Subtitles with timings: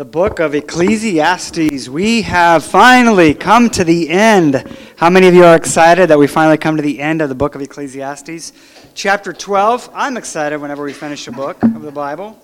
[0.00, 1.86] the book of Ecclesiastes.
[1.90, 4.64] We have finally come to the end.
[4.96, 7.34] How many of you are excited that we finally come to the end of the
[7.34, 8.54] book of Ecclesiastes?
[8.94, 9.90] Chapter 12.
[9.92, 12.40] I'm excited whenever we finish a book of the Bible.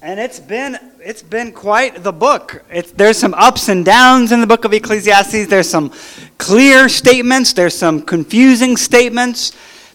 [0.00, 2.64] And it's been it's been quite the book.
[2.96, 5.46] There's some ups and downs in the book of Ecclesiastes.
[5.48, 5.92] There's some
[6.38, 7.52] clear statements.
[7.52, 9.52] There's some confusing statements.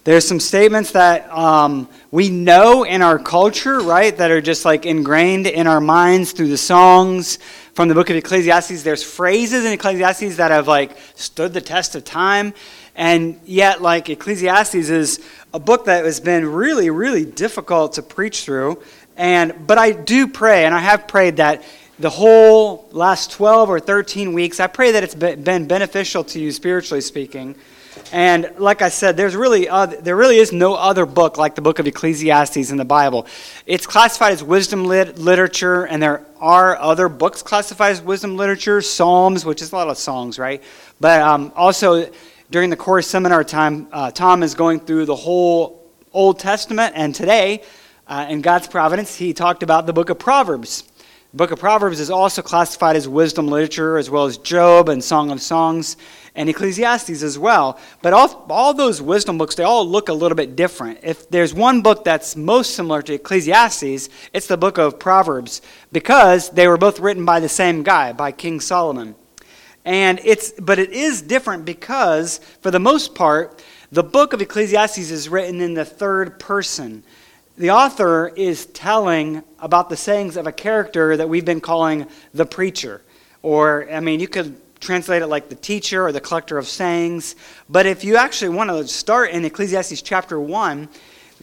[0.08, 4.86] There's some statements that um, we know in our culture, right, that are just like
[4.86, 7.38] ingrained in our minds through the songs
[7.74, 8.82] from the book of Ecclesiastes.
[8.82, 12.54] There's phrases in Ecclesiastes that have like stood the test of time.
[12.96, 18.44] And yet, like, Ecclesiastes is a book that has been really, really difficult to preach
[18.44, 18.82] through.
[19.18, 21.62] And, but I do pray, and I have prayed that
[21.98, 26.50] the whole last 12 or 13 weeks, I pray that it's been beneficial to you
[26.50, 27.56] spiritually speaking
[28.12, 31.62] and like I said, there's really other, there really is no other book like the
[31.62, 33.26] book of Ecclesiastes in the Bible.
[33.66, 38.80] It's classified as wisdom lit- literature, and there are other books classified as wisdom literature,
[38.80, 40.62] Psalms, which is a lot of songs, right?
[41.00, 42.10] But um, also
[42.50, 47.14] during the course seminar time, uh, Tom is going through the whole Old Testament, and
[47.14, 47.62] today,
[48.06, 50.84] uh, in God's providence, he talked about the book of Proverbs.
[51.38, 55.30] Book of Proverbs is also classified as wisdom literature, as well as Job and Song
[55.30, 55.96] of Songs
[56.34, 57.78] and Ecclesiastes as well.
[58.02, 60.98] But all, all those wisdom books, they all look a little bit different.
[61.04, 66.50] If there's one book that's most similar to Ecclesiastes, it's the book of Proverbs, because
[66.50, 69.14] they were both written by the same guy, by King Solomon.
[69.84, 74.98] And it's, but it is different because, for the most part, the book of Ecclesiastes
[74.98, 77.04] is written in the third person
[77.58, 82.46] the author is telling about the sayings of a character that we've been calling the
[82.46, 83.02] preacher.
[83.42, 87.34] Or, I mean, you could translate it like the teacher or the collector of sayings.
[87.68, 90.88] But if you actually want to start in Ecclesiastes chapter 1,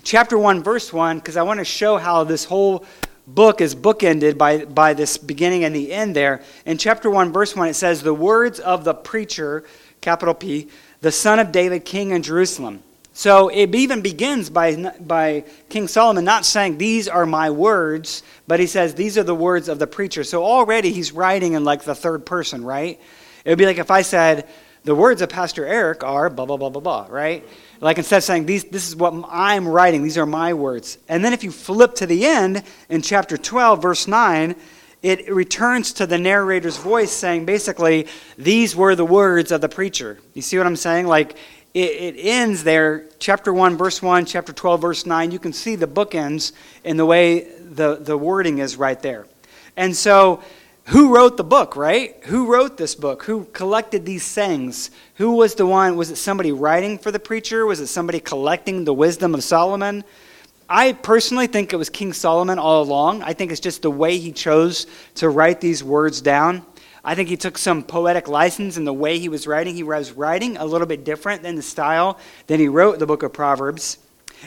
[0.03, 2.85] chapter 1, verse 1, because I want to show how this whole
[3.27, 6.41] book is bookended by, by this beginning and the end there.
[6.65, 9.65] In chapter 1, verse 1, it says, The words of the preacher,
[9.99, 10.69] capital P,
[11.01, 12.83] the son of David, king in Jerusalem.
[13.17, 18.59] So it even begins by, by King Solomon not saying, These are my words, but
[18.59, 20.25] he says, These are the words of the preacher.
[20.25, 22.99] So already he's writing in like the third person, right?
[23.45, 24.49] It would be like if I said,
[24.83, 27.47] The words of Pastor Eric are blah, blah, blah, blah, blah, right?
[27.79, 30.97] Like instead of saying, these, This is what I'm writing, these are my words.
[31.07, 34.55] And then if you flip to the end in chapter 12, verse 9,
[35.01, 40.19] it returns to the narrator's voice saying basically, These were the words of the preacher.
[40.33, 41.07] You see what I'm saying?
[41.07, 41.37] Like,
[41.75, 45.31] it, it ends there, chapter 1, verse 1, chapter 12, verse 9.
[45.31, 46.53] You can see the bookends
[46.85, 49.27] in the way the, the wording is right there.
[49.75, 50.41] And so,
[50.85, 52.15] who wrote the book, right?
[52.27, 53.23] Who wrote this book?
[53.23, 54.89] Who collected these sayings?
[55.15, 55.97] Who was the one?
[55.97, 57.65] Was it somebody writing for the preacher?
[57.65, 60.05] Was it somebody collecting the wisdom of Solomon?
[60.69, 63.21] I personally think it was King Solomon all along.
[63.21, 66.65] I think it's just the way he chose to write these words down.
[67.05, 69.75] I think he took some poetic license in the way he was writing.
[69.75, 72.17] He was writing a little bit different than the style
[72.47, 73.99] than he wrote the book of Proverbs.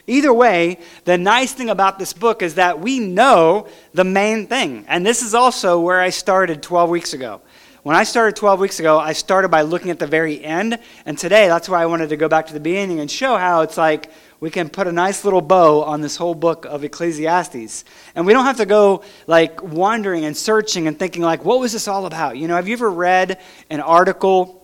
[0.08, 4.84] Either way, the nice thing about this book is that we know the main thing.
[4.88, 7.41] And this is also where I started 12 weeks ago.
[7.84, 10.78] When I started 12 weeks ago, I started by looking at the very end.
[11.06, 13.62] And today, that's why I wanted to go back to the beginning and show how
[13.62, 14.10] it's like
[14.41, 17.84] we can put a nice little bow on this whole book of Ecclesiastes.
[18.15, 21.72] And we don't have to go like wandering and searching and thinking like, what was
[21.72, 22.37] this all about?
[22.37, 24.54] You know, have you ever read an article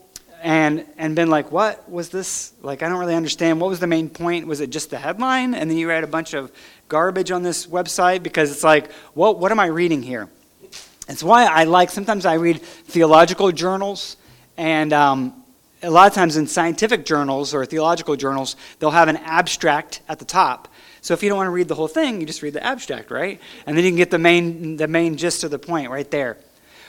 [0.41, 2.53] and and been like, what was this?
[2.61, 3.59] Like, I don't really understand.
[3.59, 4.47] What was the main point?
[4.47, 5.53] Was it just the headline?
[5.53, 6.51] And then you read a bunch of
[6.87, 10.29] garbage on this website because it's like, what what am I reading here?
[11.09, 14.17] It's why I like sometimes I read theological journals
[14.57, 15.44] and um,
[15.85, 20.19] a lot of times in scientific journals or theological journals, they'll have an abstract at
[20.19, 20.67] the top.
[21.01, 23.11] So if you don't want to read the whole thing, you just read the abstract,
[23.11, 23.39] right?
[23.65, 26.37] And then you can get the main, the main gist of the point right there.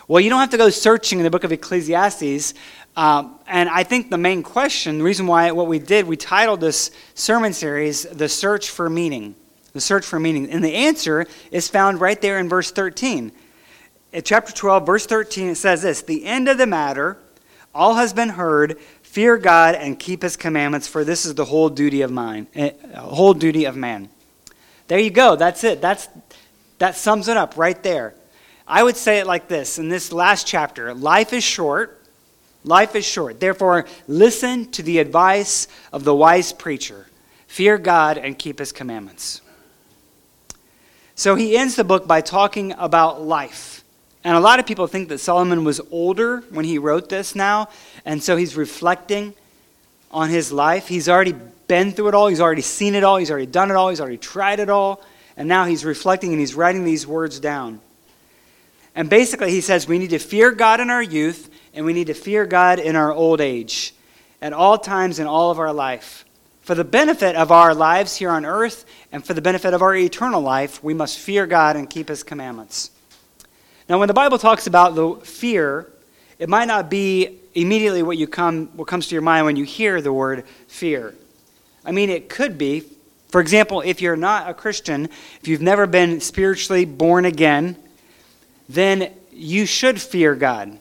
[0.08, 2.54] Well, you don't have to go searching in the book of Ecclesiastes.
[2.96, 6.60] Um, and I think the main question, the reason why what we did, we titled
[6.60, 9.34] this sermon series, The Search for Meaning.
[9.74, 10.48] The Search for Meaning.
[10.50, 13.32] And the answer is found right there in verse 13.
[14.12, 17.18] In chapter 12, verse 13, it says this The end of the matter
[17.76, 18.78] all has been heard.
[19.02, 22.72] Fear God and keep his commandments, for this is the whole duty of mine, eh,
[22.96, 24.08] whole duty of man.
[24.88, 25.36] There you go.
[25.36, 25.80] That's it.
[25.80, 26.08] That's
[26.78, 28.14] that sums it up right there.
[28.66, 32.02] I would say it like this in this last chapter life is short.
[32.64, 33.38] Life is short.
[33.38, 37.06] Therefore, listen to the advice of the wise preacher.
[37.46, 39.40] Fear God and keep his commandments.
[41.14, 43.84] So he ends the book by talking about life.
[44.26, 47.68] And a lot of people think that Solomon was older when he wrote this now,
[48.04, 49.34] and so he's reflecting
[50.10, 50.88] on his life.
[50.88, 51.36] He's already
[51.68, 54.00] been through it all, he's already seen it all, he's already done it all, he's
[54.00, 55.00] already tried it all,
[55.36, 57.80] and now he's reflecting and he's writing these words down.
[58.96, 62.08] And basically, he says we need to fear God in our youth and we need
[62.08, 63.94] to fear God in our old age
[64.42, 66.24] at all times in all of our life.
[66.62, 69.94] For the benefit of our lives here on earth and for the benefit of our
[69.94, 72.90] eternal life, we must fear God and keep his commandments.
[73.88, 75.90] Now, when the Bible talks about the fear,
[76.38, 79.64] it might not be immediately what, you come, what comes to your mind when you
[79.64, 81.14] hear the word fear.
[81.84, 82.84] I mean, it could be.
[83.28, 85.06] For example, if you're not a Christian,
[85.40, 87.76] if you've never been spiritually born again,
[88.68, 90.78] then you should fear God.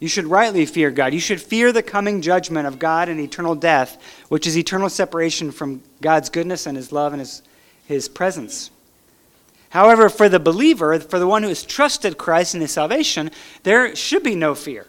[0.00, 1.14] You should rightly fear God.
[1.14, 5.52] You should fear the coming judgment of God and eternal death, which is eternal separation
[5.52, 7.42] from God's goodness and His love and His,
[7.86, 8.70] his presence.
[9.76, 13.30] However, for the believer, for the one who has trusted Christ in his salvation,
[13.62, 14.86] there should be no fear.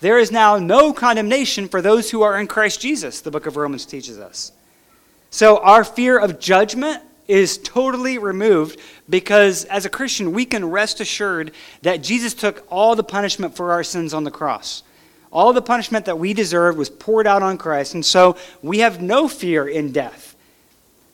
[0.00, 3.58] There is now no condemnation for those who are in Christ Jesus, the book of
[3.58, 4.52] Romans teaches us.
[5.28, 11.02] So our fear of judgment is totally removed because as a Christian, we can rest
[11.02, 11.52] assured
[11.82, 14.84] that Jesus took all the punishment for our sins on the cross.
[15.30, 19.02] All the punishment that we deserved was poured out on Christ, and so we have
[19.02, 20.29] no fear in death.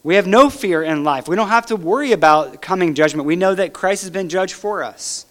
[0.07, 1.27] We have no fear in life.
[1.27, 3.27] We don't have to worry about coming judgment.
[3.27, 5.27] We know that Christ has been judged for us.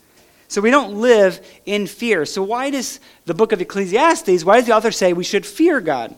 [0.50, 2.25] So we don't live in fear.
[2.25, 5.80] So why does the book of Ecclesiastes, why does the author say we should fear
[5.80, 6.13] God?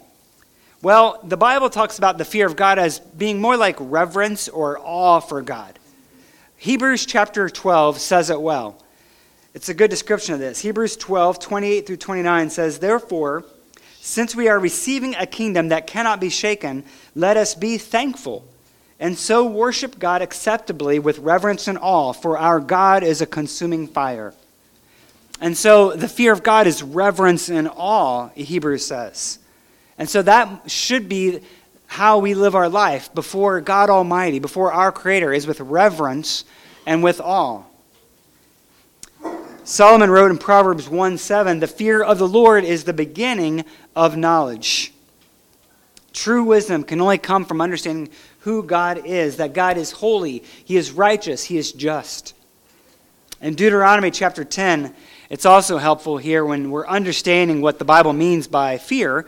[0.81, 4.80] Well, the Bible talks about the fear of God as being more like reverence or
[4.80, 5.77] awe for God.
[6.57, 8.83] Hebrews chapter 12 says it well.
[9.54, 10.62] It's a good description of this.
[10.62, 13.45] Hebrews 12, 28 through 29 says, Therefore,
[14.07, 16.83] since we are receiving a kingdom that cannot be shaken,
[17.13, 18.48] let us be thankful
[19.00, 23.88] and so worship God acceptably with reverence and awe, for our God is a consuming
[23.88, 24.33] fire.
[25.39, 29.38] And so the fear of God is reverence and awe, Hebrews says.
[30.00, 31.42] And so that should be
[31.86, 36.44] how we live our life before God Almighty, before our Creator, is with reverence
[36.88, 37.63] and with awe.
[39.68, 43.66] Solomon wrote in Proverbs 1 7, The fear of the Lord is the beginning
[43.98, 44.94] of knowledge.
[46.14, 48.08] True wisdom can only come from understanding
[48.40, 52.34] who God is, that God is holy, He is righteous, He is just.
[53.42, 54.96] In Deuteronomy chapter 10,
[55.30, 59.28] it's also helpful here when we're understanding what the Bible means by fear.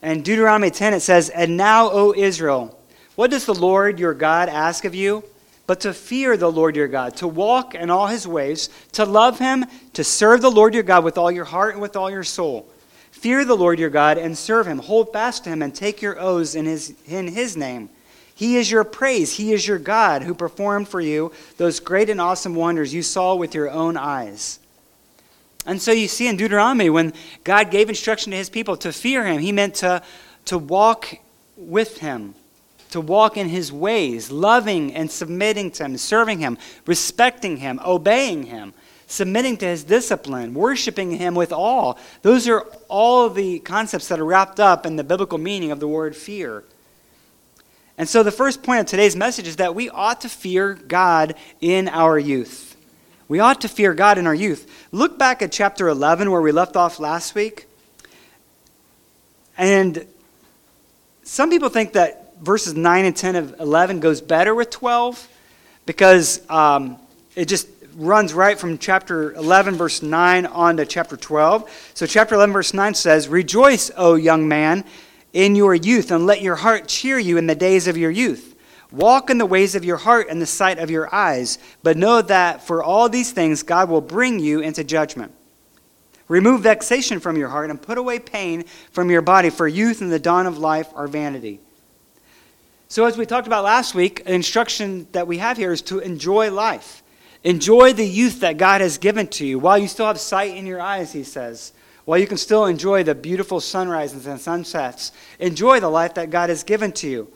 [0.00, 2.78] In Deuteronomy 10, it says, And now, O Israel,
[3.16, 5.24] what does the Lord your God ask of you?
[5.72, 9.38] But to fear the Lord your God, to walk in all his ways, to love
[9.38, 9.64] him,
[9.94, 12.68] to serve the Lord your God with all your heart and with all your soul.
[13.10, 14.80] Fear the Lord your God and serve him.
[14.80, 17.88] Hold fast to him and take your oaths in his, in his name.
[18.34, 19.38] He is your praise.
[19.38, 23.34] He is your God who performed for you those great and awesome wonders you saw
[23.34, 24.58] with your own eyes.
[25.64, 27.14] And so you see in Deuteronomy, when
[27.44, 30.02] God gave instruction to his people to fear him, he meant to,
[30.44, 31.14] to walk
[31.56, 32.34] with him,
[32.92, 38.44] to walk in his ways, loving and submitting to him, serving him, respecting him, obeying
[38.44, 38.72] him,
[39.06, 41.94] submitting to his discipline, worshiping him with awe.
[42.22, 45.88] Those are all the concepts that are wrapped up in the biblical meaning of the
[45.88, 46.64] word fear.
[47.98, 51.34] And so, the first point of today's message is that we ought to fear God
[51.60, 52.76] in our youth.
[53.28, 54.86] We ought to fear God in our youth.
[54.92, 57.66] Look back at chapter 11 where we left off last week.
[59.56, 60.06] And
[61.22, 65.28] some people think that verses 9 and 10 of 11 goes better with 12
[65.86, 66.98] because um,
[67.36, 71.92] it just runs right from chapter 11, verse 9 on to chapter 12.
[71.94, 74.84] So, chapter 11, verse 9 says, Rejoice, O young man
[75.32, 78.56] in your youth, and let your heart cheer you in the days of your youth.
[78.90, 82.20] Walk in the ways of your heart and the sight of your eyes, but know
[82.20, 85.32] that for all these things God will bring you into judgment.
[86.28, 90.12] Remove vexation from your heart and put away pain from your body, for youth and
[90.12, 91.60] the dawn of life are vanity.
[92.92, 96.00] So, as we talked about last week, an instruction that we have here is to
[96.00, 97.02] enjoy life.
[97.42, 100.66] Enjoy the youth that God has given to you while you still have sight in
[100.66, 101.72] your eyes, he says
[102.04, 106.50] while you can still enjoy the beautiful sunrises and sunsets, enjoy the life that God
[106.50, 107.32] has given to you.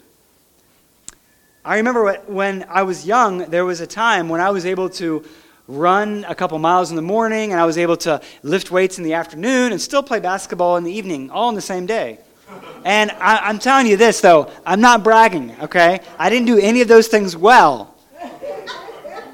[1.64, 5.24] I remember when I was young, there was a time when I was able to
[5.68, 9.04] run a couple miles in the morning and I was able to lift weights in
[9.04, 12.18] the afternoon and still play basketball in the evening, all in the same day.
[12.84, 16.00] And I, am telling you this, though, I'm not bragging, okay?
[16.18, 17.94] I didn't do any of those things well.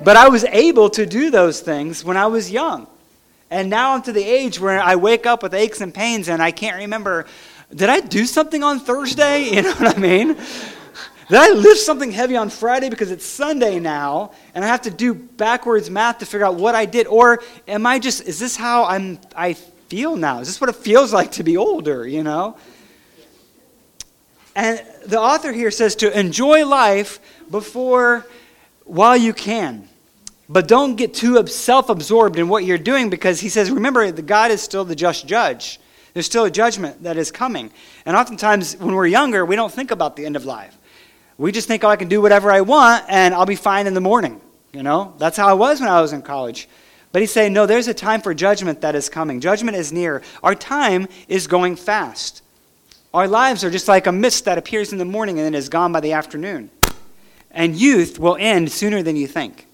[0.02, 2.86] But I was able to do those things when I was young.
[3.50, 6.42] And now I'm to the age where I wake up with aches and pains and
[6.42, 7.26] I can't remember,
[7.74, 9.50] did I do something on Thursday?
[9.52, 10.28] You know what I mean?
[11.28, 14.90] Did I lift something heavy on Friday because it's Sunday now and I have to
[14.90, 17.06] do backwards math to figure out what I did?
[17.06, 20.40] Or am I just, is this how I'm, I feel now?
[20.40, 22.56] Is this what it feels like to be older, you know?
[24.54, 27.18] And the author here says to enjoy life
[27.50, 28.26] before,
[28.84, 29.88] while you can
[30.48, 34.22] But don't get too self absorbed in what you're doing because he says, remember, the
[34.22, 35.80] God is still the just judge.
[36.12, 37.70] There's still a judgment that is coming.
[38.04, 40.76] And oftentimes, when we're younger, we don't think about the end of life.
[41.38, 43.94] We just think, oh, I can do whatever I want and I'll be fine in
[43.94, 44.40] the morning.
[44.72, 46.68] You know, that's how I was when I was in college.
[47.12, 49.40] But he's saying, no, there's a time for judgment that is coming.
[49.40, 50.22] Judgment is near.
[50.42, 52.42] Our time is going fast.
[53.14, 55.68] Our lives are just like a mist that appears in the morning and then is
[55.68, 56.70] gone by the afternoon.
[57.50, 59.66] And youth will end sooner than you think.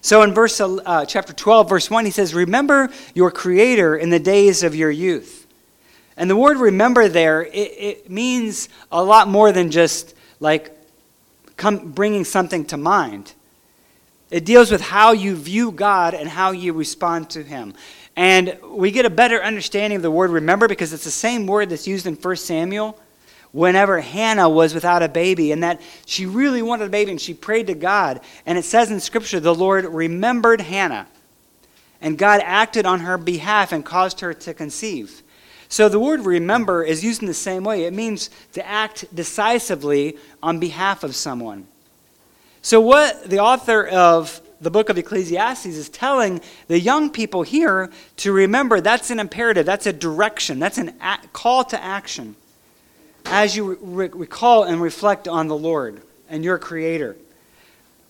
[0.00, 4.20] So in verse uh, chapter 12, verse 1, he says, Remember your Creator in the
[4.20, 5.46] days of your youth.
[6.16, 10.76] And the word remember there, it, it means a lot more than just like
[11.56, 13.34] come, bringing something to mind.
[14.30, 17.74] It deals with how you view God and how you respond to Him.
[18.18, 21.70] And we get a better understanding of the word remember because it's the same word
[21.70, 22.98] that's used in 1 Samuel
[23.52, 27.32] whenever Hannah was without a baby and that she really wanted a baby and she
[27.32, 28.20] prayed to God.
[28.44, 31.06] And it says in Scripture, the Lord remembered Hannah.
[32.00, 35.22] And God acted on her behalf and caused her to conceive.
[35.68, 37.84] So the word remember is used in the same way.
[37.84, 41.68] It means to act decisively on behalf of someone.
[42.62, 47.90] So, what the author of the book of Ecclesiastes is telling the young people here
[48.16, 50.92] to remember that's an imperative, that's a direction, that's a
[51.32, 52.36] call to action
[53.26, 57.16] as you re- recall and reflect on the Lord and your Creator.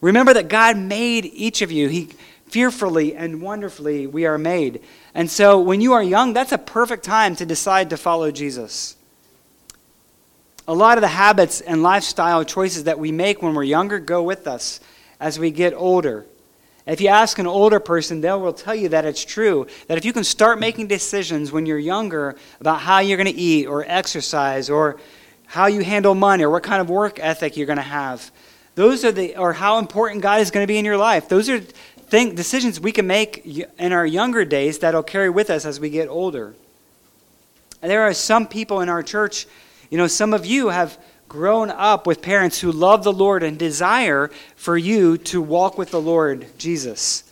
[0.01, 1.89] Remember that God made each of you.
[1.89, 2.09] He
[2.47, 4.83] fearfully and wonderfully we are made.
[5.15, 8.97] And so when you are young, that's a perfect time to decide to follow Jesus.
[10.67, 14.23] A lot of the habits and lifestyle choices that we make when we're younger go
[14.23, 14.81] with us
[15.19, 16.27] as we get older.
[16.89, 19.67] If you ask an older person, they will tell you that it's true.
[19.89, 23.39] That if you can start making decisions when you're younger about how you're going to
[23.39, 24.99] eat or exercise or
[25.45, 28.31] how you handle money or what kind of work ethic you're going to have,
[28.75, 31.29] those are the, or how important God is going to be in your life.
[31.29, 31.61] Those are
[32.11, 36.09] decisions we can make in our younger days that'll carry with us as we get
[36.09, 36.55] older.
[37.83, 39.47] And there are some people in our church,
[39.91, 43.59] you know, some of you have grown up with parents who love the Lord and
[43.59, 47.23] desire for you to walk with the Lord Jesus.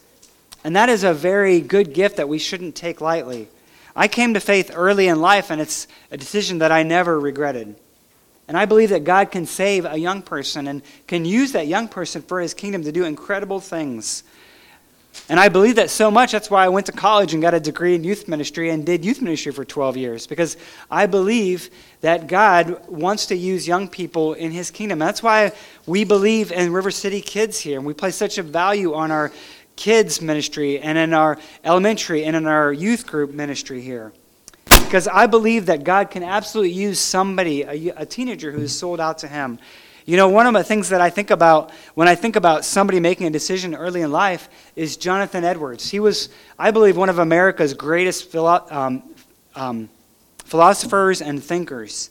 [0.62, 3.48] And that is a very good gift that we shouldn't take lightly.
[3.94, 7.76] I came to faith early in life, and it's a decision that I never regretted.
[8.48, 11.88] And I believe that God can save a young person and can use that young
[11.88, 14.22] person for his kingdom to do incredible things.
[15.28, 17.60] And I believe that so much, that's why I went to college and got a
[17.60, 20.56] degree in youth ministry and did youth ministry for 12 years, because
[20.90, 21.70] I believe
[22.00, 24.98] that God wants to use young people in his kingdom.
[24.98, 25.52] That's why
[25.86, 29.32] we believe in River City Kids here, and we place such a value on our
[29.74, 34.12] kids ministry and in our elementary and in our youth group ministry here.
[34.64, 39.00] Because I believe that God can absolutely use somebody, a, a teenager who is sold
[39.00, 39.58] out to him,
[40.06, 43.00] you know, one of the things that I think about when I think about somebody
[43.00, 45.90] making a decision early in life is Jonathan Edwards.
[45.90, 49.02] He was, I believe, one of America's greatest philo- um,
[49.56, 49.88] um,
[50.44, 52.10] philosophers and thinkers.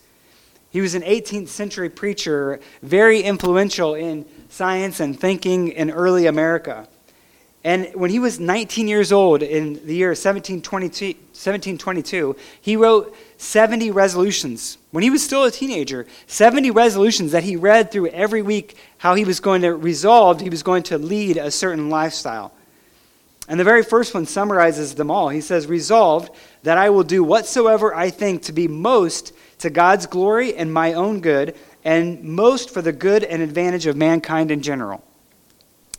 [0.72, 6.90] He was an 18th century preacher, very influential in science and thinking in early America.
[7.66, 13.90] And when he was 19 years old in the year 1722, 1722, he wrote 70
[13.90, 14.78] resolutions.
[14.92, 19.16] When he was still a teenager, 70 resolutions that he read through every week how
[19.16, 22.54] he was going to resolve, he was going to lead a certain lifestyle.
[23.48, 25.30] And the very first one summarizes them all.
[25.30, 26.30] He says, Resolved
[26.62, 30.94] that I will do whatsoever I think to be most to God's glory and my
[30.94, 35.04] own good, and most for the good and advantage of mankind in general.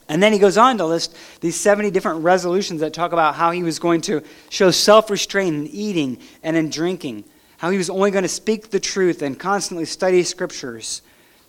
[0.09, 3.51] And then he goes on to list these 70 different resolutions that talk about how
[3.51, 7.25] he was going to show self restraint in eating and in drinking,
[7.59, 11.03] how he was only going to speak the truth and constantly study scriptures.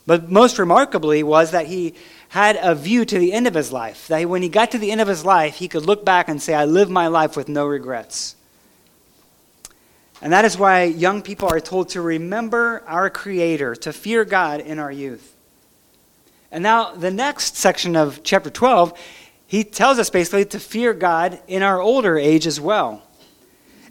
[0.07, 1.93] But most remarkably was that he
[2.29, 4.91] had a view to the end of his life, that when he got to the
[4.91, 7.49] end of his life, he could look back and say, I lived my life with
[7.49, 8.35] no regrets.
[10.21, 14.61] And that is why young people are told to remember our Creator, to fear God
[14.61, 15.36] in our youth.
[16.51, 18.97] And now, the next section of chapter 12,
[19.47, 23.03] he tells us basically to fear God in our older age as well.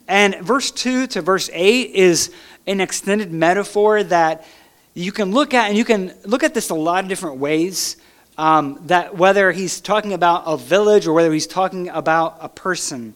[0.08, 2.32] And verse 2 to verse 8 is
[2.66, 4.46] an extended metaphor that
[4.94, 7.96] you can look at, and you can look at this a lot of different ways.
[8.38, 13.14] Um, that whether he's talking about a village or whether he's talking about a person.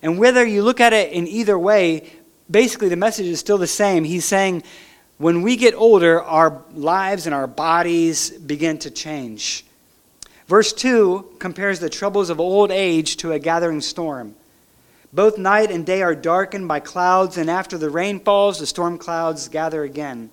[0.00, 2.10] And whether you look at it in either way,
[2.50, 4.04] basically the message is still the same.
[4.04, 4.62] He's saying
[5.18, 9.64] when we get older, our lives and our bodies begin to change.
[10.46, 14.34] Verse 2 compares the troubles of old age to a gathering storm.
[15.12, 18.98] Both night and day are darkened by clouds, and after the rain falls, the storm
[18.98, 20.30] clouds gather again.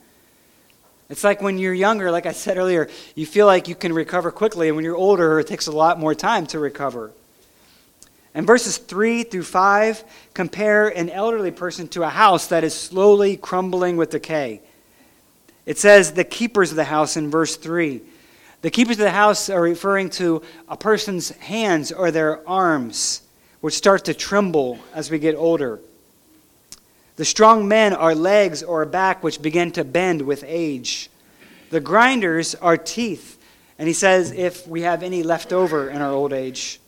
[1.09, 4.31] It's like when you're younger, like I said earlier, you feel like you can recover
[4.31, 7.11] quickly, and when you're older, it takes a lot more time to recover.
[8.33, 13.37] And verses 3 through 5 compare an elderly person to a house that is slowly
[13.37, 14.61] crumbling with decay.
[15.65, 18.01] It says the keepers of the house in verse 3.
[18.62, 23.22] The keepers of the house are referring to a person's hands or their arms,
[23.62, 25.79] which start to tremble as we get older.
[27.15, 31.10] The strong men are legs or back, which begin to bend with age.
[31.70, 33.39] The grinders are teeth.
[33.77, 36.79] And he says, if we have any left over in our old age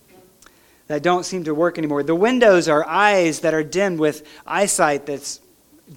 [0.87, 2.03] that don't seem to work anymore.
[2.03, 5.39] The windows are eyes that are dimmed with eyesight that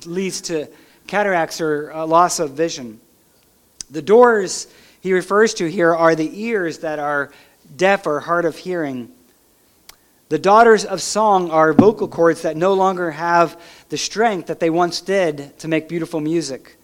[0.06, 0.68] leads to
[1.08, 3.00] cataracts or uh, loss of vision.
[3.90, 4.68] The doors
[5.00, 7.32] he refers to here are the ears that are
[7.76, 9.10] deaf or hard of hearing.
[10.28, 14.70] The daughters of song are vocal cords that no longer have the strength that they
[14.70, 16.76] once did to make beautiful music.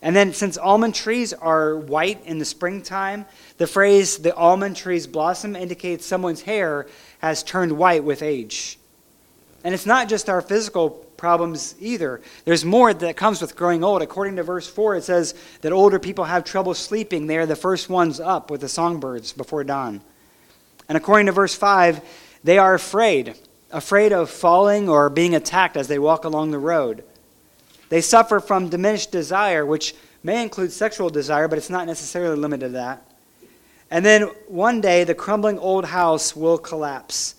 [0.00, 5.08] And then, since almond trees are white in the springtime, the phrase the almond trees
[5.08, 6.86] blossom indicates someone's hair
[7.18, 8.78] has turned white with age.
[9.64, 12.22] And it's not just our physical problems either.
[12.46, 14.00] There's more that comes with growing old.
[14.00, 17.26] According to verse 4, it says that older people have trouble sleeping.
[17.26, 20.00] They are the first ones up with the songbirds before dawn.
[20.88, 22.00] And according to verse 5,
[22.42, 23.34] they are afraid,
[23.70, 27.04] afraid of falling or being attacked as they walk along the road.
[27.90, 32.68] They suffer from diminished desire, which may include sexual desire, but it's not necessarily limited
[32.68, 33.04] to that.
[33.90, 37.34] And then one day, the crumbling old house will collapse.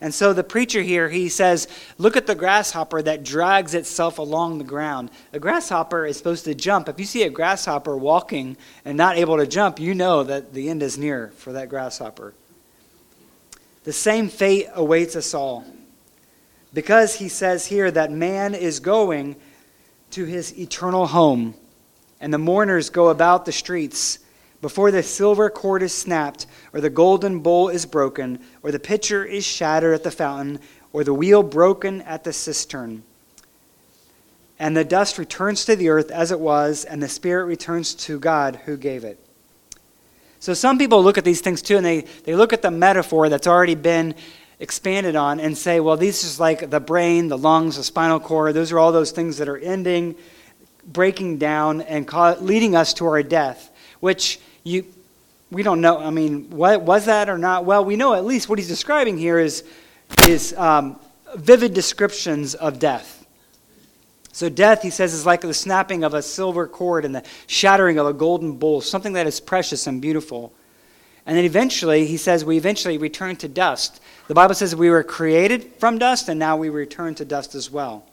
[0.00, 4.56] And so the preacher here, he says, Look at the grasshopper that drags itself along
[4.58, 5.10] the ground.
[5.32, 6.88] A grasshopper is supposed to jump.
[6.88, 10.70] If you see a grasshopper walking and not able to jump, you know that the
[10.70, 12.32] end is near for that grasshopper.
[13.84, 15.64] The same fate awaits us all.
[16.72, 19.36] Because he says here that man is going
[20.12, 21.54] to his eternal home,
[22.20, 24.18] and the mourners go about the streets
[24.60, 29.24] before the silver cord is snapped, or the golden bowl is broken, or the pitcher
[29.24, 30.58] is shattered at the fountain,
[30.92, 33.02] or the wheel broken at the cistern.
[34.58, 38.18] And the dust returns to the earth as it was, and the spirit returns to
[38.18, 39.18] God who gave it.
[40.40, 43.28] So some people look at these things too, and they, they look at the metaphor
[43.28, 44.14] that's already been
[44.58, 48.54] expanded on and say, well, these is like the brain, the lungs, the spinal cord.
[48.54, 50.16] Those are all those things that are ending,
[50.84, 54.84] breaking down, and leading us to our death, which you,
[55.50, 55.98] we don't know.
[55.98, 57.64] I mean, what, was that or not?
[57.64, 59.64] Well, we know at least what he's describing here is,
[60.28, 60.98] is um,
[61.36, 63.16] vivid descriptions of death.
[64.32, 67.98] So, death, he says, is like the snapping of a silver cord and the shattering
[67.98, 70.52] of a golden bowl, something that is precious and beautiful.
[71.26, 74.00] And then eventually, he says, we eventually return to dust.
[74.28, 77.70] The Bible says we were created from dust, and now we return to dust as
[77.70, 78.06] well.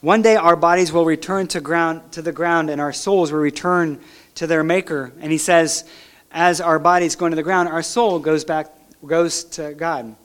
[0.00, 3.40] One day, our bodies will return to, ground, to the ground, and our souls will
[3.40, 4.00] return
[4.36, 5.12] to their maker.
[5.20, 5.84] And he says,
[6.30, 8.68] as our bodies go into the ground, our soul goes back,
[9.06, 10.16] goes to God.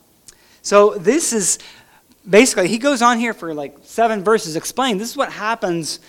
[0.62, 1.58] So this is
[2.28, 6.00] basically, he goes on here for like seven verses explaining this is what happens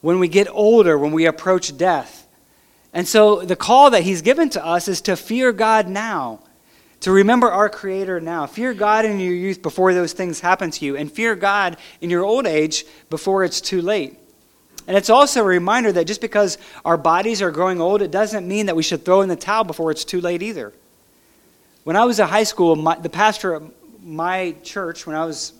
[0.00, 2.28] when we get older, when we approach death.
[2.92, 6.40] And so the call that he's given to us is to fear God now,
[7.00, 8.46] to remember our Creator now.
[8.46, 12.08] Fear God in your youth before those things happen to you, and fear God in
[12.08, 14.18] your old age before it's too late.
[14.86, 18.46] And it's also a reminder that just because our bodies are growing old, it doesn't
[18.46, 20.72] mean that we should throw in the towel before it's too late either.
[21.84, 23.72] When I was in high school, my, the pastor of
[24.02, 25.52] my church, when I was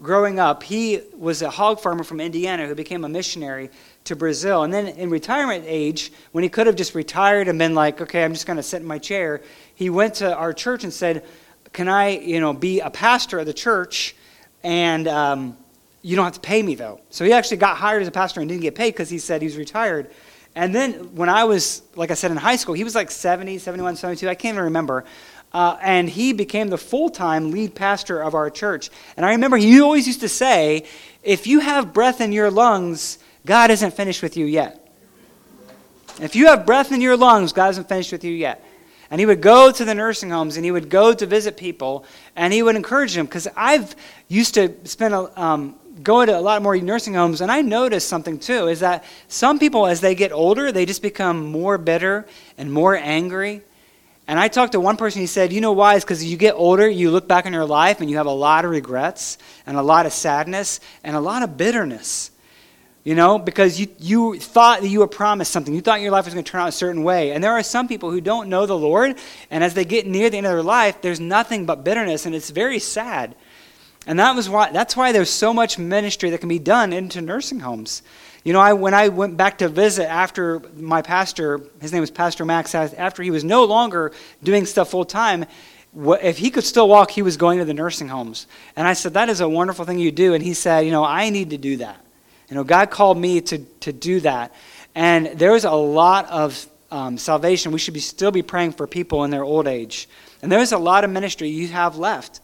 [0.00, 3.70] growing up, he was a hog farmer from Indiana who became a missionary
[4.04, 4.62] to Brazil.
[4.62, 8.24] And then in retirement age, when he could have just retired and been like, okay,
[8.24, 9.42] I'm just going to sit in my chair,
[9.74, 11.24] he went to our church and said,
[11.72, 14.16] can I, you know, be a pastor of the church?
[14.62, 15.56] And um,
[16.02, 17.00] you don't have to pay me, though.
[17.10, 19.42] So he actually got hired as a pastor and didn't get paid because he said
[19.42, 20.10] he was retired.
[20.54, 23.58] And then when I was, like I said, in high school, he was like 70,
[23.58, 25.04] 71, 72, I can't even remember.
[25.52, 28.90] Uh, and he became the full time lead pastor of our church.
[29.16, 30.84] And I remember he always used to say,
[31.22, 34.76] if you have breath in your lungs, God isn't finished with you yet.
[36.20, 38.64] If you have breath in your lungs, God isn't finished with you yet.
[39.10, 42.04] And he would go to the nursing homes and he would go to visit people
[42.36, 43.96] and he would encourage them because I've
[44.28, 48.08] used to spend a, um, go to a lot more nursing homes, and I noticed
[48.08, 52.26] something too is that some people, as they get older, they just become more bitter
[52.58, 53.62] and more angry.
[54.26, 55.96] And I talked to one person, he said, You know why?
[55.96, 58.30] It's because you get older, you look back on your life, and you have a
[58.30, 62.30] lot of regrets, and a lot of sadness, and a lot of bitterness.
[63.02, 65.74] You know, because you, you thought that you were promised something.
[65.74, 67.32] You thought your life was going to turn out a certain way.
[67.32, 69.16] And there are some people who don't know the Lord,
[69.50, 72.34] and as they get near the end of their life, there's nothing but bitterness, and
[72.34, 73.34] it's very sad.
[74.10, 77.20] And that was why, that's why there's so much ministry that can be done into
[77.20, 78.02] nursing homes.
[78.42, 82.10] You know, I, when I went back to visit after my pastor, his name was
[82.10, 84.10] Pastor Max, after he was no longer
[84.42, 85.44] doing stuff full time,
[85.96, 88.48] if he could still walk, he was going to the nursing homes.
[88.74, 90.34] And I said, That is a wonderful thing you do.
[90.34, 92.04] And he said, You know, I need to do that.
[92.48, 94.52] You know, God called me to, to do that.
[94.96, 97.70] And there's a lot of um, salvation.
[97.70, 100.08] We should be, still be praying for people in their old age.
[100.42, 102.40] And there's a lot of ministry you have left.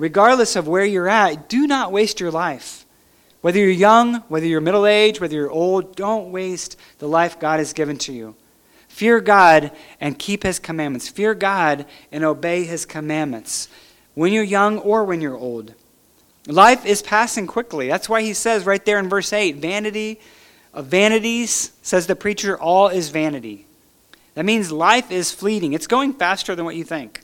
[0.00, 2.86] Regardless of where you're at, do not waste your life.
[3.42, 7.58] Whether you're young, whether you're middle aged, whether you're old, don't waste the life God
[7.58, 8.34] has given to you.
[8.88, 11.10] Fear God and keep His commandments.
[11.10, 13.68] Fear God and obey His commandments
[14.14, 15.74] when you're young or when you're old.
[16.46, 17.86] Life is passing quickly.
[17.88, 20.18] That's why he says right there in verse 8 vanity
[20.72, 23.66] of vanities, says the preacher, all is vanity.
[24.32, 27.20] That means life is fleeting, it's going faster than what you think.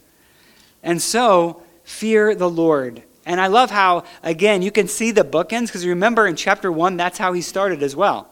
[0.83, 3.01] And so, fear the Lord.
[3.25, 6.97] And I love how, again, you can see the bookends, because remember in chapter 1,
[6.97, 8.27] that's how he started as well.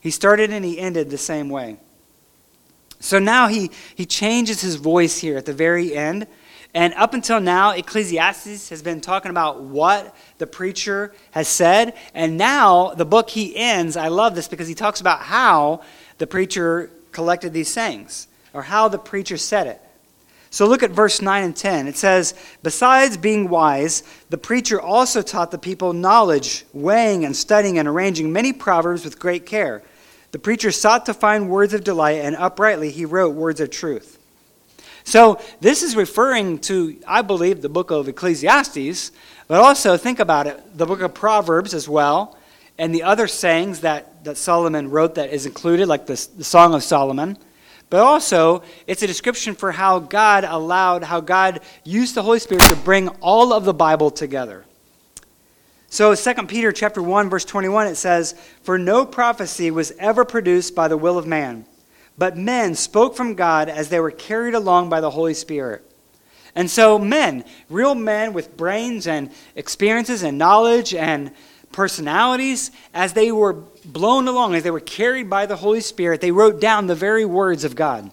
[0.00, 1.76] He started and he ended the same way.
[2.98, 6.26] So now he, he changes his voice here at the very end.
[6.74, 11.94] And up until now, Ecclesiastes has been talking about what the preacher has said.
[12.12, 15.82] And now the book he ends, I love this because he talks about how
[16.18, 19.80] the preacher collected these sayings or how the preacher said it.
[20.56, 21.86] So look at verse 9 and 10.
[21.86, 27.78] It says, Besides being wise, the preacher also taught the people knowledge, weighing and studying
[27.78, 29.82] and arranging many proverbs with great care.
[30.30, 34.18] The preacher sought to find words of delight, and uprightly he wrote words of truth.
[35.04, 39.12] So this is referring to, I believe, the book of Ecclesiastes,
[39.48, 42.34] but also think about it, the book of Proverbs as well,
[42.78, 46.72] and the other sayings that, that Solomon wrote that is included, like the, the Song
[46.72, 47.36] of Solomon.
[47.88, 52.64] But also, it's a description for how God allowed, how God used the Holy Spirit
[52.64, 54.64] to bring all of the Bible together.
[55.88, 60.74] So 2 Peter chapter 1 verse 21 it says, "For no prophecy was ever produced
[60.74, 61.64] by the will of man,
[62.18, 65.88] but men spoke from God as they were carried along by the Holy Spirit."
[66.56, 71.30] And so men, real men with brains and experiences and knowledge and
[71.76, 73.52] personalities, as they were
[73.84, 77.26] blown along, as they were carried by the Holy Spirit, they wrote down the very
[77.26, 78.10] words of God.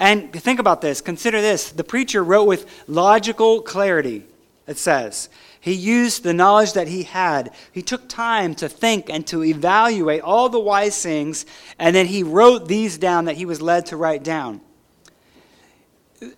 [0.00, 1.02] And think about this.
[1.02, 1.70] Consider this.
[1.70, 4.24] The preacher wrote with logical clarity,
[4.66, 5.28] it says.
[5.60, 7.52] He used the knowledge that he had.
[7.70, 11.44] He took time to think and to evaluate all the wise things,
[11.78, 14.62] and then he wrote these down that he was led to write down.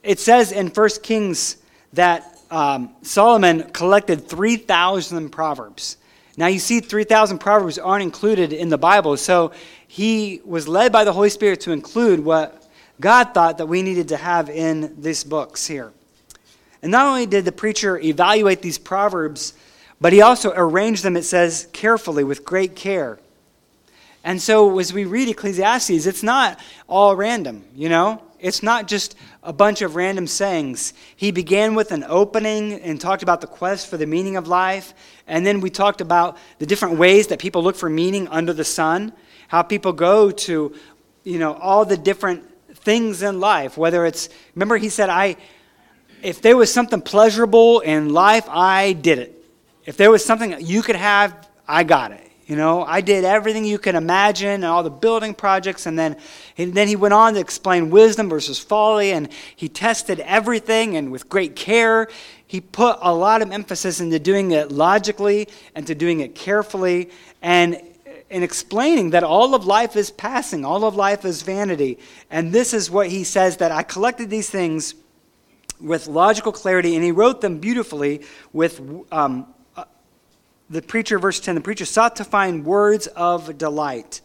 [0.02, 1.58] It says in 1 Kings
[1.92, 5.96] that um, Solomon collected 3,000 proverbs.
[6.36, 9.52] Now, you see, 3,000 proverbs aren't included in the Bible, so
[9.88, 12.62] he was led by the Holy Spirit to include what
[13.00, 15.92] God thought that we needed to have in these books here.
[16.82, 19.54] And not only did the preacher evaluate these proverbs,
[20.00, 23.18] but he also arranged them, it says, carefully with great care.
[24.22, 28.22] And so as we read Ecclesiastes, it's not all random, you know?
[28.38, 30.92] It's not just a bunch of random sayings.
[31.14, 34.94] He began with an opening and talked about the quest for the meaning of life.
[35.26, 38.64] And then we talked about the different ways that people look for meaning under the
[38.64, 39.12] sun,
[39.48, 40.74] how people go to,
[41.24, 42.44] you know, all the different
[42.74, 45.36] things in life, whether it's, remember he said, I,
[46.22, 49.44] if there was something pleasurable in life, I did it.
[49.84, 52.25] If there was something you could have, I got it.
[52.46, 56.16] You know, I did everything you can imagine and all the building projects, and then,
[56.56, 61.10] and then he went on to explain wisdom versus folly, and he tested everything and
[61.10, 62.08] with great care.
[62.46, 67.10] He put a lot of emphasis into doing it logically and to doing it carefully,
[67.42, 67.80] and
[68.30, 71.98] in explaining that all of life is passing, all of life is vanity.
[72.30, 74.94] And this is what he says that I collected these things
[75.80, 78.80] with logical clarity, and he wrote them beautifully with
[79.10, 79.52] um,
[80.68, 84.20] the preacher, verse 10 the preacher sought to find words of delight.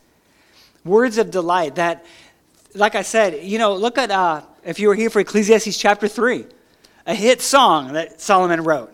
[0.84, 2.06] Words of delight that,
[2.74, 6.08] like I said, you know, look at, uh, if you were here for Ecclesiastes chapter
[6.08, 6.46] 3,
[7.06, 8.94] a hit song that Solomon wrote.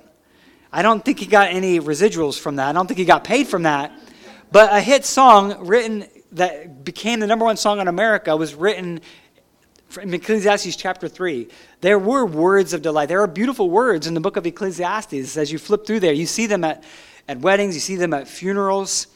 [0.72, 2.68] I don't think he got any residuals from that.
[2.68, 3.92] I don't think he got paid from that.
[4.52, 9.02] But a hit song written that became the number one song in America was written
[10.02, 11.48] in Ecclesiastes chapter 3,
[11.82, 13.08] there were words of delight.
[13.08, 15.38] There are beautiful words in the book of Ecclesiastes.
[15.38, 16.84] As you flip through there, you see them at,
[17.28, 19.08] at weddings, you see them at funerals.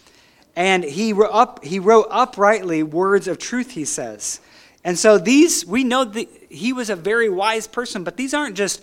[0.56, 4.42] And he wrote, up, he wrote uprightly words of truth, he says.
[4.84, 8.58] And so these, we know that he was a very wise person, but these aren't
[8.58, 8.82] just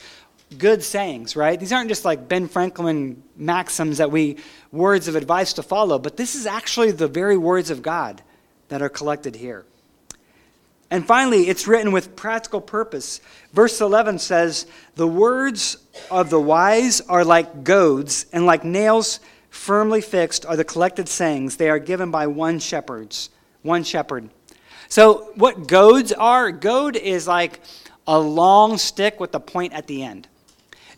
[0.57, 1.59] good sayings, right?
[1.59, 4.37] These aren't just like Ben Franklin maxims that we,
[4.73, 8.23] words of advice to follow, but this is actually the very words of God
[8.69, 9.67] that are collected here.
[10.91, 13.21] And finally, it's written with practical purpose.
[13.53, 15.77] Verse 11 says, The words
[16.11, 19.21] of the wise are like goads, and like nails
[19.51, 21.57] firmly fixed are the collected sayings.
[21.57, 23.29] They are given by one shepherd's,
[23.63, 24.31] one shepherd.
[24.89, 26.51] So, what goads are?
[26.51, 27.61] Goad is like
[28.07, 30.27] a long stick with a point at the end.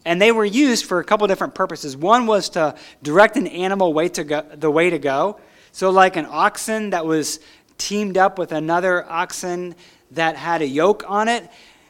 [0.04, 1.96] And they were used for a couple different purposes.
[1.96, 5.40] One was to direct an animal way to go, the way to go.
[5.72, 7.40] So, like an oxen that was
[7.80, 9.74] teamed up with another oxen
[10.12, 11.48] that had a yoke on it,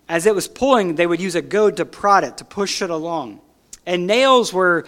[0.08, 2.90] as it was pulling, they would use a goad to prod it, to push it
[2.90, 3.40] along.
[3.86, 4.86] And nails were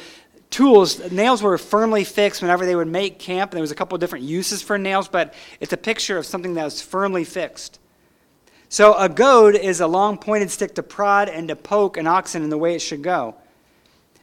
[0.50, 1.12] tools.
[1.12, 3.50] Nails were firmly fixed whenever they would make camp.
[3.50, 6.54] And there was a couple different uses for nails, but it's a picture of something
[6.54, 7.78] that was firmly fixed.
[8.68, 12.42] So a goad is a long pointed stick to prod and to poke an oxen
[12.42, 13.36] in the way it should go.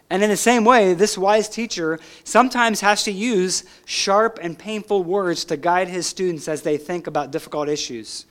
[0.10, 5.04] And in the same way, this wise teacher sometimes has to use sharp and painful
[5.04, 8.26] words to guide his students as they think about difficult issues.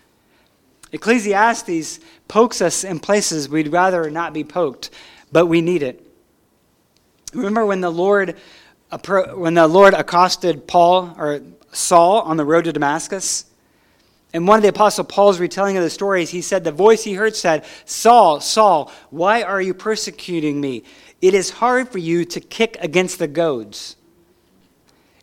[0.93, 4.91] Ecclesiastes pokes us in places we'd rather not be poked,
[5.31, 6.05] but we need it.
[7.33, 8.37] Remember when the Lord
[9.35, 13.45] when the Lord accosted Paul or Saul on the road to Damascus?
[14.33, 17.15] And one of the Apostle Paul's retelling of the stories, he said, The voice he
[17.15, 20.85] heard said, Saul, Saul, why are you persecuting me?
[21.23, 23.97] It is hard for you to kick against the goads.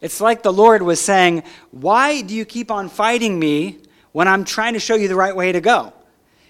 [0.02, 3.80] It's like the Lord was saying, Why do you keep on fighting me
[4.12, 5.94] when I'm trying to show you the right way to go?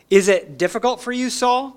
[0.09, 1.75] Is it difficult for you, Saul?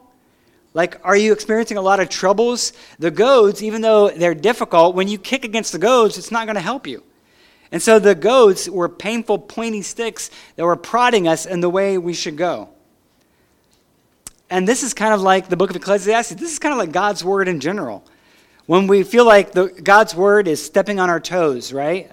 [0.74, 2.72] Like, are you experiencing a lot of troubles?
[2.98, 6.56] The goads, even though they're difficult, when you kick against the goads, it's not going
[6.56, 7.02] to help you.
[7.70, 11.98] And so the goads were painful, pointy sticks that were prodding us in the way
[11.98, 12.70] we should go.
[14.50, 16.34] And this is kind of like the book of Ecclesiastes.
[16.34, 18.04] This is kind of like God's word in general.
[18.66, 22.10] When we feel like the, God's word is stepping on our toes, right?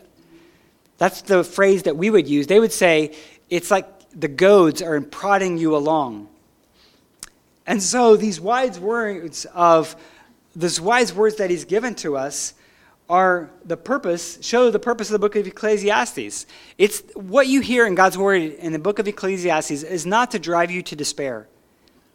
[0.97, 2.47] That's the phrase that we would use.
[2.47, 3.15] They would say,
[3.49, 6.29] it's like the goads are prodding you along.
[7.67, 9.95] And so these wise words of
[10.55, 12.53] these wise words that he's given to us
[13.09, 16.45] are the purpose, show the purpose of the book of Ecclesiastes.
[16.77, 20.39] It's what you hear in God's word in the book of Ecclesiastes is not to
[20.39, 21.47] drive you to despair.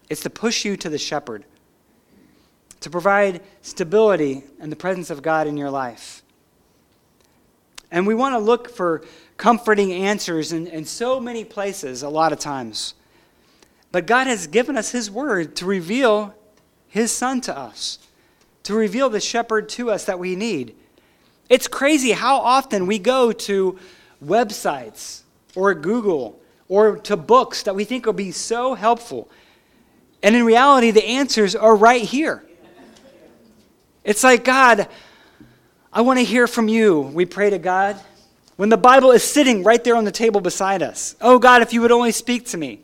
[0.08, 1.44] It's to push you to the shepherd,
[2.80, 6.22] to provide stability and the presence of God in your life.
[7.92, 9.02] And we want to look for
[9.36, 12.94] comforting answers in, in so many places a lot of times.
[13.92, 16.34] But God has given us His word to reveal
[16.88, 17.98] His Son to us,
[18.70, 20.76] to reveal the shepherd to us that we need.
[21.48, 23.76] It's crazy how often we go to
[24.24, 25.22] websites
[25.56, 29.28] or Google or to books that we think will be so helpful.
[30.22, 32.44] And in reality, the answers are right here.
[34.04, 34.86] It's like, God,
[35.92, 37.00] I want to hear from you.
[37.00, 38.00] We pray to God.
[38.54, 41.16] When the Bible is sitting right there on the table beside us.
[41.20, 42.82] Oh, God, if you would only speak to me.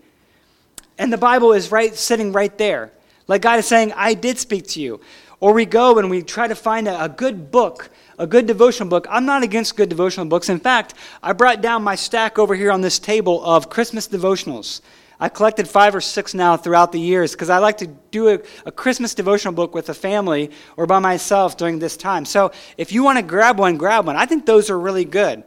[0.98, 2.90] And the Bible is right sitting right there.
[3.28, 5.00] Like God is saying, I did speak to you.
[5.46, 8.88] Or we go and we try to find a, a good book a good devotional
[8.88, 9.06] book.
[9.08, 10.48] I'm not against good devotional books.
[10.48, 14.80] In fact, I brought down my stack over here on this table of Christmas devotionals.
[15.20, 18.38] I collected five or six now throughout the years because I like to do a,
[18.64, 22.24] a, Christmas devotional book with a family or by myself during this time.
[22.24, 24.16] So if you want to grab one, grab one.
[24.16, 25.44] I think those are really good.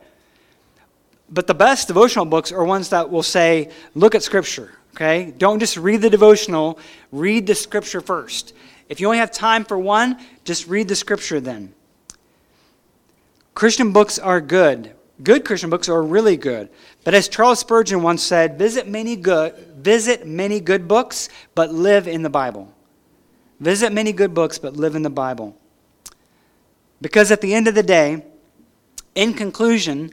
[1.30, 5.34] But the best devotional books are ones that will say, look at Scripture, okay?
[5.38, 6.80] Don't just read the devotional,
[7.12, 8.54] read the Scripture first.
[8.90, 11.74] If you only have time for one, just read the Scripture then.
[13.54, 14.94] Christian books are good.
[15.22, 16.70] Good Christian books are really good.
[17.04, 22.08] But as Charles Spurgeon once said, visit many good, visit many good books, but live
[22.08, 22.74] in the Bible.
[23.60, 25.56] Visit many good books, but live in the Bible.
[27.02, 28.26] Because at the end of the day,
[29.14, 30.12] in conclusion,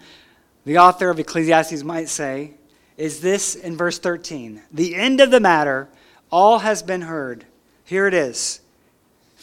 [0.65, 2.55] the author of Ecclesiastes might say,
[2.97, 5.89] is this in verse 13 The end of the matter,
[6.31, 7.45] all has been heard.
[7.85, 8.61] Here it is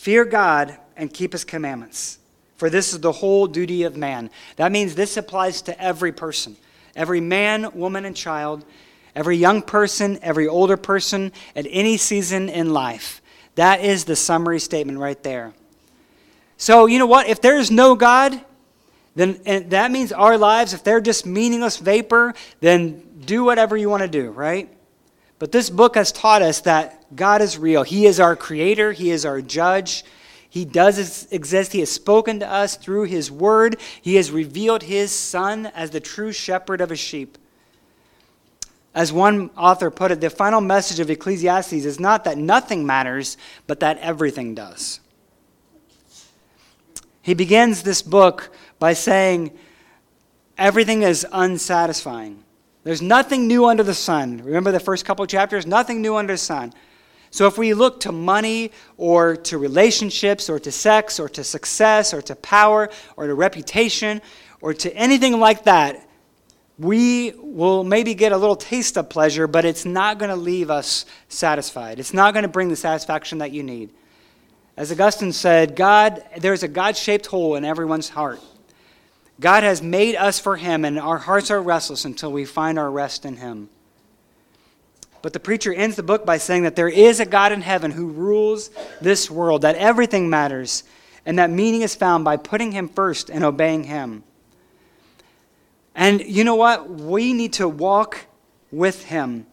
[0.04, 2.20] Fear God and keep his commandments
[2.58, 4.30] for this is the whole duty of man.
[4.58, 6.58] That means this applies to every person,
[6.94, 8.66] every man, woman, and child,
[9.16, 13.22] every young person, every older person, at any season in life.
[13.56, 15.54] That is the summary statement right there.
[16.58, 17.28] So, you know what?
[17.28, 18.42] If there is no God,
[19.16, 24.02] then that means our lives, if they're just meaningless vapor, then do whatever you want
[24.02, 24.70] to do, right?
[25.40, 27.84] But this book has taught us that God is real.
[27.84, 30.04] He is our creator, He is our judge,
[30.54, 31.74] he does exist.
[31.74, 33.78] He has spoken to us through His Word.
[34.04, 37.40] He has revealed His Son as the true shepherd of His sheep.
[38.94, 43.36] As one author put it, the final message of Ecclesiastes is not that nothing matters,
[43.66, 45.00] but that everything does.
[47.24, 49.58] He begins this book by saying,
[50.56, 52.44] Everything is unsatisfying.
[52.84, 54.44] There's nothing new under the sun.
[54.44, 55.66] Remember the first couple chapters?
[55.66, 56.74] Nothing new under the sun.
[57.34, 62.14] So if we look to money or to relationships or to sex or to success
[62.14, 64.22] or to power or to reputation
[64.62, 66.08] or to anything like that,
[66.78, 70.70] we will maybe get a little taste of pleasure, but it's not going to leave
[70.70, 71.98] us satisfied.
[71.98, 73.90] It's not going to bring the satisfaction that you need.
[74.78, 78.42] As Augustine said, God, there's a God shaped hole in everyone's heart.
[79.40, 82.92] God has made us for Him, and our hearts are restless until we find our
[82.92, 83.70] rest in Him.
[85.24, 87.92] But the preacher ends the book by saying that there is a God in heaven
[87.92, 90.84] who rules this world, that everything matters,
[91.26, 94.24] and that meaning is found by putting Him first and obeying Him.
[95.96, 96.90] And you know what?
[96.90, 98.26] We need to walk
[98.70, 99.46] with Him.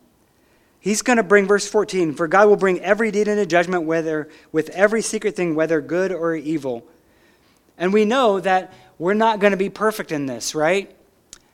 [0.80, 4.28] He's going to bring, verse 14, for God will bring every deed into judgment, whether
[4.50, 6.85] with every secret thing, whether good or evil.
[7.78, 10.90] And we know that we're not going to be perfect in this, right?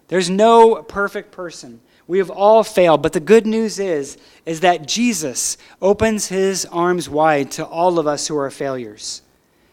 [0.09, 1.81] There's no perfect person.
[2.09, 7.09] We have all failed, but the good news is is that Jesus opens his arms
[7.09, 9.23] wide to all of us who are failures.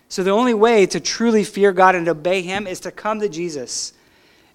[0.09, 3.29] So the only way to truly fear God and obey him is to come to
[3.29, 3.93] Jesus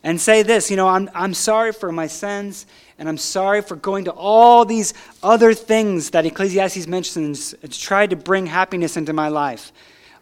[0.03, 2.67] and say this, you know, I'm I'm sorry for my sins
[2.99, 8.07] and I'm sorry for going to all these other things that Ecclesiastes mentions to try
[8.07, 9.73] to bring happiness into my life.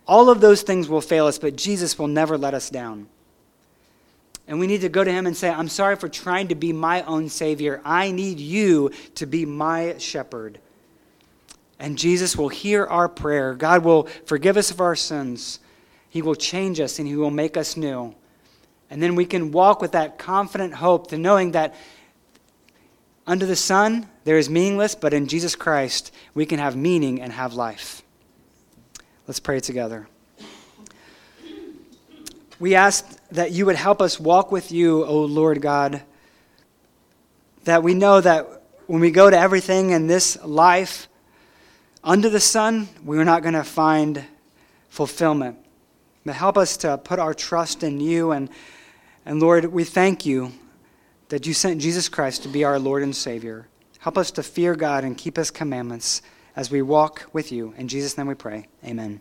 [0.07, 3.09] All of those things will fail us, but Jesus will never let us down.
[4.49, 6.73] And we need to go to him and say, I'm sorry for trying to be
[6.73, 7.81] my own Savior.
[7.85, 10.61] I need you to be my shepherd.
[11.79, 13.55] And Jesus will hear our prayer.
[13.55, 15.59] God will forgive us of our sins.
[16.09, 18.15] He will change us and He will make us new.
[18.89, 21.75] And then we can walk with that confident hope to knowing that
[23.27, 27.33] under the sun there is meaningless, but in Jesus Christ we can have meaning and
[27.33, 28.03] have life.
[29.27, 30.09] Let's pray together.
[32.59, 36.03] We ask that you would help us walk with you, O Lord God.
[37.65, 41.09] That we know that when we go to everything in this life
[42.03, 44.25] under the sun, we're not going to find
[44.89, 45.59] fulfillment.
[46.25, 48.31] But help us to put our trust in you.
[48.31, 48.49] And,
[49.27, 50.53] and Lord, we thank you
[51.29, 53.69] that you sent Jesus Christ to be our Lord and Savior.
[53.99, 56.23] Help us to fear God and keep his commandments
[56.55, 57.75] as we walk with you.
[57.77, 58.69] In Jesus' name we pray.
[58.85, 59.21] Amen.